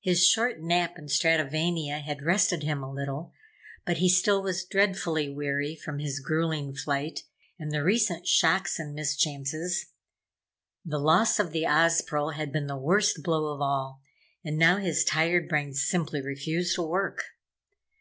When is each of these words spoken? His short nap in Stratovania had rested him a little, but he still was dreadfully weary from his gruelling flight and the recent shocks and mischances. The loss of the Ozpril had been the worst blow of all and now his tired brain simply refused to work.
His 0.00 0.26
short 0.26 0.60
nap 0.60 0.98
in 0.98 1.06
Stratovania 1.06 2.02
had 2.02 2.22
rested 2.24 2.64
him 2.64 2.82
a 2.82 2.90
little, 2.92 3.32
but 3.86 3.98
he 3.98 4.08
still 4.08 4.42
was 4.42 4.64
dreadfully 4.64 5.28
weary 5.28 5.76
from 5.76 6.00
his 6.00 6.18
gruelling 6.18 6.74
flight 6.74 7.22
and 7.56 7.70
the 7.70 7.84
recent 7.84 8.26
shocks 8.26 8.80
and 8.80 8.94
mischances. 8.96 9.92
The 10.84 10.98
loss 10.98 11.38
of 11.38 11.52
the 11.52 11.66
Ozpril 11.68 12.34
had 12.34 12.50
been 12.52 12.66
the 12.66 12.76
worst 12.76 13.22
blow 13.22 13.54
of 13.54 13.60
all 13.60 14.00
and 14.42 14.58
now 14.58 14.78
his 14.78 15.04
tired 15.04 15.48
brain 15.48 15.72
simply 15.72 16.20
refused 16.20 16.74
to 16.74 16.82
work. 16.82 17.22